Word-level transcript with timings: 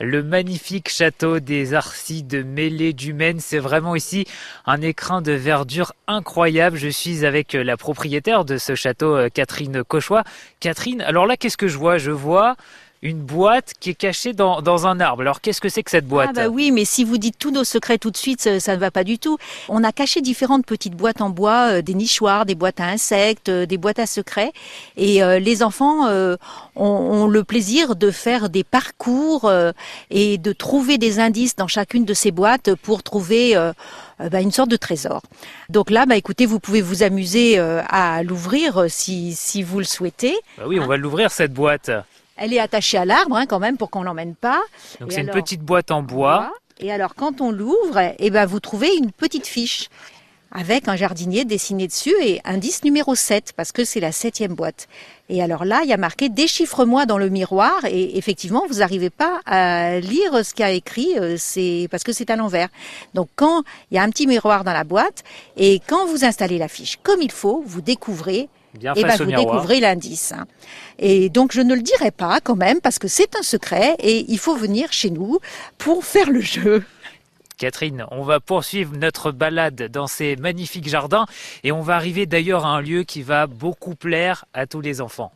Le 0.00 0.24
magnifique 0.24 0.88
château 0.88 1.38
des 1.38 1.72
Arcis 1.72 2.24
de 2.24 2.42
Mêlée 2.42 2.92
du 2.92 3.12
Maine, 3.12 3.38
c'est 3.38 3.60
vraiment 3.60 3.94
ici 3.94 4.26
un 4.66 4.80
écrin 4.80 5.22
de 5.22 5.30
verdure 5.30 5.92
incroyable. 6.08 6.76
Je 6.76 6.88
suis 6.88 7.24
avec 7.24 7.52
la 7.52 7.76
propriétaire 7.76 8.44
de 8.44 8.58
ce 8.58 8.74
château, 8.74 9.14
euh, 9.14 9.28
Catherine 9.32 9.84
Cauchois. 9.84 10.24
Catherine, 10.58 11.00
alors 11.00 11.26
là, 11.26 11.36
qu'est-ce 11.36 11.56
que 11.56 11.68
je 11.68 11.78
vois? 11.78 11.98
Je 11.98 12.10
vois 12.10 12.56
une 13.04 13.20
boîte 13.20 13.74
qui 13.78 13.90
est 13.90 13.94
cachée 13.94 14.32
dans, 14.32 14.62
dans 14.62 14.86
un 14.86 14.98
arbre. 14.98 15.20
Alors 15.20 15.42
qu'est-ce 15.42 15.60
que 15.60 15.68
c'est 15.68 15.82
que 15.82 15.90
cette 15.90 16.08
boîte 16.08 16.30
Ah 16.30 16.32
bah 16.32 16.48
oui, 16.48 16.70
mais 16.72 16.86
si 16.86 17.04
vous 17.04 17.18
dites 17.18 17.36
tous 17.38 17.50
nos 17.50 17.62
secrets 17.62 17.98
tout 17.98 18.10
de 18.10 18.16
suite, 18.16 18.40
ça, 18.40 18.58
ça 18.58 18.74
ne 18.74 18.80
va 18.80 18.90
pas 18.90 19.04
du 19.04 19.18
tout. 19.18 19.36
On 19.68 19.84
a 19.84 19.92
caché 19.92 20.22
différentes 20.22 20.64
petites 20.64 20.96
boîtes 20.96 21.20
en 21.20 21.28
bois, 21.28 21.74
euh, 21.74 21.82
des 21.82 21.92
nichoirs, 21.92 22.46
des 22.46 22.54
boîtes 22.54 22.80
à 22.80 22.86
insectes, 22.86 23.50
euh, 23.50 23.66
des 23.66 23.76
boîtes 23.76 23.98
à 23.98 24.06
secrets. 24.06 24.52
Et 24.96 25.22
euh, 25.22 25.38
les 25.38 25.62
enfants 25.62 26.06
euh, 26.06 26.36
ont, 26.76 26.86
ont 26.86 27.26
le 27.26 27.44
plaisir 27.44 27.94
de 27.94 28.10
faire 28.10 28.48
des 28.48 28.64
parcours 28.64 29.44
euh, 29.44 29.72
et 30.10 30.38
de 30.38 30.52
trouver 30.54 30.96
des 30.96 31.20
indices 31.20 31.56
dans 31.56 31.68
chacune 31.68 32.06
de 32.06 32.14
ces 32.14 32.30
boîtes 32.30 32.74
pour 32.76 33.02
trouver 33.02 33.54
euh, 33.54 33.74
euh, 34.20 34.30
bah, 34.30 34.40
une 34.40 34.50
sorte 34.52 34.70
de 34.70 34.76
trésor. 34.76 35.20
Donc 35.68 35.90
là, 35.90 36.06
bah, 36.06 36.16
écoutez, 36.16 36.46
vous 36.46 36.58
pouvez 36.58 36.80
vous 36.80 37.02
amuser 37.02 37.58
euh, 37.58 37.82
à 37.90 38.22
l'ouvrir 38.22 38.78
euh, 38.78 38.88
si, 38.88 39.34
si 39.34 39.62
vous 39.62 39.78
le 39.78 39.84
souhaitez. 39.84 40.34
Bah 40.56 40.64
oui, 40.66 40.80
on 40.80 40.86
va 40.86 40.96
l'ouvrir 40.96 41.30
cette 41.30 41.52
boîte. 41.52 41.90
Elle 42.36 42.52
est 42.52 42.58
attachée 42.58 42.98
à 42.98 43.04
l'arbre 43.04 43.36
hein, 43.36 43.46
quand 43.46 43.60
même 43.60 43.76
pour 43.76 43.90
qu'on 43.90 44.02
l'emmène 44.02 44.34
pas. 44.34 44.60
Donc 45.00 45.12
c'est 45.12 45.20
une 45.20 45.30
petite 45.30 45.62
boîte 45.62 45.90
en 45.90 46.02
bois. 46.02 46.52
Et 46.80 46.92
alors, 46.92 47.14
quand 47.14 47.40
on 47.40 47.52
l'ouvre, 47.52 48.14
eh 48.18 48.30
ben, 48.30 48.46
vous 48.46 48.60
trouvez 48.60 48.96
une 48.96 49.12
petite 49.12 49.46
fiche 49.46 49.88
avec 50.54 50.86
un 50.86 50.94
jardinier 50.94 51.44
dessiné 51.44 51.88
dessus 51.88 52.14
et 52.22 52.40
indice 52.44 52.84
numéro 52.84 53.14
7, 53.14 53.52
parce 53.56 53.72
que 53.72 53.84
c'est 53.84 54.00
la 54.00 54.12
septième 54.12 54.54
boîte. 54.54 54.86
Et 55.28 55.42
alors 55.42 55.64
là, 55.64 55.80
il 55.82 55.90
y 55.90 55.92
a 55.92 55.96
marqué 55.96 56.28
déchiffre-moi 56.28 57.06
dans 57.06 57.18
le 57.18 57.28
miroir, 57.28 57.84
et 57.84 58.16
effectivement, 58.16 58.64
vous 58.68 58.78
n'arrivez 58.78 59.10
pas 59.10 59.40
à 59.46 59.98
lire 59.98 60.44
ce 60.44 60.54
qu'il 60.54 60.64
y 60.64 60.68
a 60.68 60.70
écrit, 60.70 61.18
euh, 61.18 61.34
c'est 61.38 61.88
parce 61.90 62.04
que 62.04 62.12
c'est 62.12 62.30
à 62.30 62.36
l'envers. 62.36 62.68
Donc 63.14 63.28
quand 63.34 63.64
il 63.90 63.96
y 63.96 63.98
a 63.98 64.02
un 64.02 64.10
petit 64.10 64.28
miroir 64.28 64.62
dans 64.62 64.72
la 64.72 64.84
boîte, 64.84 65.24
et 65.56 65.80
quand 65.88 66.06
vous 66.06 66.24
installez 66.24 66.58
la 66.58 66.68
fiche 66.68 66.98
comme 67.02 67.20
il 67.20 67.32
faut, 67.32 67.62
vous 67.66 67.80
découvrez 67.80 68.48
Bien 68.78 68.92
et 68.94 69.02
ben, 69.02 69.10
face 69.10 69.20
au 69.20 69.24
vous 69.24 69.30
miroir. 69.30 69.54
découvrez 69.54 69.80
l'indice. 69.80 70.32
Et 70.98 71.28
donc 71.28 71.52
je 71.52 71.60
ne 71.60 71.74
le 71.74 71.82
dirai 71.82 72.10
pas 72.10 72.40
quand 72.40 72.56
même 72.56 72.80
parce 72.80 72.98
que 72.98 73.08
c'est 73.08 73.36
un 73.36 73.42
secret 73.42 73.94
et 74.00 74.24
il 74.28 74.38
faut 74.38 74.56
venir 74.56 74.92
chez 74.92 75.10
nous 75.10 75.38
pour 75.78 76.04
faire 76.04 76.30
le 76.30 76.40
jeu. 76.40 76.84
Catherine, 77.56 78.04
on 78.10 78.22
va 78.22 78.40
poursuivre 78.40 78.96
notre 78.96 79.30
balade 79.30 79.88
dans 79.90 80.06
ces 80.06 80.36
magnifiques 80.36 80.88
jardins 80.88 81.26
et 81.62 81.72
on 81.72 81.82
va 81.82 81.94
arriver 81.96 82.26
d'ailleurs 82.26 82.66
à 82.66 82.70
un 82.70 82.80
lieu 82.80 83.04
qui 83.04 83.22
va 83.22 83.46
beaucoup 83.46 83.94
plaire 83.94 84.44
à 84.54 84.66
tous 84.66 84.80
les 84.80 85.00
enfants. 85.00 85.32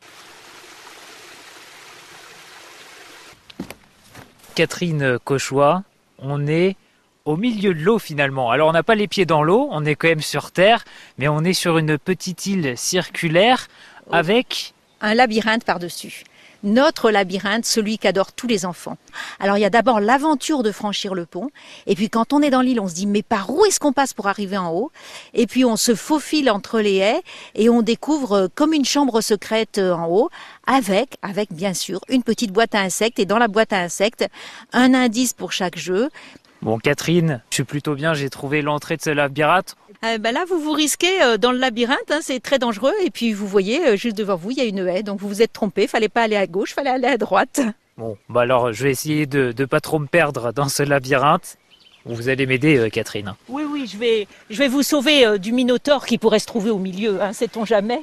Catherine 4.56 5.18
Cauchois, 5.24 5.84
on 6.18 6.48
est 6.48 6.76
au 7.24 7.36
milieu 7.36 7.74
de 7.74 7.80
l'eau 7.80 8.00
finalement. 8.00 8.50
Alors 8.50 8.68
on 8.68 8.72
n'a 8.72 8.82
pas 8.82 8.96
les 8.96 9.06
pieds 9.06 9.26
dans 9.26 9.44
l'eau, 9.44 9.68
on 9.70 9.84
est 9.84 9.94
quand 9.94 10.08
même 10.08 10.20
sur 10.20 10.50
terre, 10.50 10.84
mais 11.18 11.28
on 11.28 11.44
est 11.44 11.52
sur 11.52 11.78
une 11.78 11.98
petite 11.98 12.46
île 12.46 12.76
circulaire 12.76 13.68
avec 14.10 14.74
Un 15.00 15.14
labyrinthe 15.14 15.64
par-dessus. 15.64 16.24
Notre 16.64 17.12
labyrinthe, 17.12 17.64
celui 17.64 17.98
qu'adorent 17.98 18.32
tous 18.32 18.48
les 18.48 18.66
enfants. 18.66 18.98
Alors 19.38 19.56
il 19.56 19.60
y 19.60 19.64
a 19.64 19.70
d'abord 19.70 20.00
l'aventure 20.00 20.64
de 20.64 20.72
franchir 20.72 21.14
le 21.14 21.24
pont, 21.24 21.50
et 21.86 21.94
puis 21.94 22.10
quand 22.10 22.32
on 22.32 22.42
est 22.42 22.50
dans 22.50 22.62
l'île, 22.62 22.80
on 22.80 22.88
se 22.88 22.94
dit 22.94 23.06
mais 23.06 23.22
par 23.22 23.50
où 23.50 23.64
est-ce 23.64 23.78
qu'on 23.78 23.92
passe 23.92 24.12
pour 24.12 24.26
arriver 24.26 24.58
en 24.58 24.72
haut? 24.72 24.90
Et 25.34 25.46
puis 25.46 25.64
on 25.64 25.76
se 25.76 25.94
faufile 25.94 26.50
entre 26.50 26.80
les 26.80 26.96
haies 26.96 27.22
et 27.54 27.68
on 27.68 27.82
découvre 27.82 28.32
euh, 28.32 28.48
comme 28.52 28.72
une 28.72 28.84
chambre 28.84 29.20
secrète 29.20 29.78
euh, 29.78 29.92
en 29.92 30.08
haut, 30.08 30.30
avec, 30.66 31.16
avec 31.22 31.52
bien 31.52 31.74
sûr 31.74 32.00
une 32.08 32.24
petite 32.24 32.50
boîte 32.50 32.74
à 32.74 32.80
insectes, 32.80 33.20
et 33.20 33.24
dans 33.24 33.38
la 33.38 33.46
boîte 33.46 33.72
à 33.72 33.78
insectes, 33.78 34.26
un 34.72 34.94
indice 34.94 35.34
pour 35.34 35.52
chaque 35.52 35.78
jeu. 35.78 36.10
Bon 36.60 36.78
Catherine, 36.78 37.40
je 37.50 37.54
suis 37.54 37.64
plutôt 37.64 37.94
bien, 37.94 38.14
j'ai 38.14 38.30
trouvé 38.30 38.62
l'entrée 38.62 38.96
de 38.96 39.02
ce 39.02 39.10
labyrinthe. 39.10 39.76
Euh, 40.04 40.18
ben 40.18 40.32
là, 40.32 40.44
vous 40.48 40.60
vous 40.60 40.72
risquez 40.72 41.22
euh, 41.22 41.38
dans 41.38 41.50
le 41.50 41.58
labyrinthe, 41.58 42.10
hein, 42.10 42.20
c'est 42.22 42.40
très 42.40 42.58
dangereux. 42.58 42.94
Et 43.04 43.10
puis, 43.10 43.32
vous 43.32 43.46
voyez, 43.46 43.88
euh, 43.88 43.96
juste 43.96 44.16
devant 44.16 44.36
vous, 44.36 44.52
il 44.52 44.58
y 44.58 44.60
a 44.60 44.64
une 44.64 44.86
haie. 44.86 45.02
Donc, 45.02 45.20
vous 45.20 45.28
vous 45.28 45.42
êtes 45.42 45.52
trompé. 45.52 45.86
Fallait 45.86 46.08
pas 46.08 46.22
aller 46.22 46.36
à 46.36 46.46
gauche, 46.46 46.74
fallait 46.74 46.90
aller 46.90 47.08
à 47.08 47.18
droite. 47.18 47.60
Bon, 47.98 48.16
bah 48.28 48.42
alors 48.42 48.72
je 48.72 48.84
vais 48.84 48.92
essayer 48.92 49.26
de 49.26 49.52
ne 49.58 49.64
pas 49.64 49.80
trop 49.80 49.98
me 49.98 50.06
perdre 50.06 50.52
dans 50.52 50.68
ce 50.68 50.84
labyrinthe. 50.84 51.58
Vous 52.04 52.28
allez 52.28 52.46
m'aider 52.46 52.78
euh, 52.78 52.88
Catherine. 52.88 53.34
Oui, 53.48 53.64
oui, 53.68 53.90
je 53.92 53.98
vais, 53.98 54.28
je 54.50 54.58
vais 54.58 54.68
vous 54.68 54.84
sauver 54.84 55.26
euh, 55.26 55.36
du 55.36 55.50
minotaure 55.52 56.06
qui 56.06 56.16
pourrait 56.16 56.38
se 56.38 56.46
trouver 56.46 56.70
au 56.70 56.78
milieu. 56.78 57.20
Hein, 57.20 57.32
Sait-on 57.32 57.64
jamais 57.64 58.00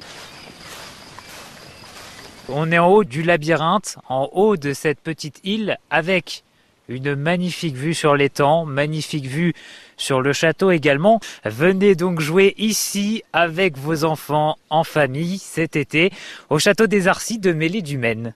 On 2.50 2.70
est 2.70 2.78
en 2.78 2.88
haut 2.88 3.04
du 3.04 3.22
labyrinthe, 3.22 3.96
en 4.08 4.28
haut 4.32 4.58
de 4.58 4.74
cette 4.74 5.00
petite 5.00 5.40
île, 5.44 5.78
avec 5.88 6.44
une 6.88 7.14
magnifique 7.14 7.76
vue 7.76 7.94
sur 7.94 8.16
l'étang, 8.16 8.64
magnifique 8.64 9.26
vue 9.26 9.54
sur 9.96 10.20
le 10.20 10.32
château 10.32 10.70
également. 10.70 11.20
Venez 11.44 11.94
donc 11.94 12.20
jouer 12.20 12.54
ici 12.58 13.22
avec 13.32 13.76
vos 13.76 14.04
enfants 14.04 14.56
en 14.70 14.84
famille 14.84 15.38
cet 15.38 15.76
été 15.76 16.10
au 16.50 16.58
château 16.58 16.86
des 16.86 17.08
Arcis 17.08 17.38
de 17.38 17.52
Mêlée 17.52 17.82
du 17.82 17.98
Maine. 17.98 18.34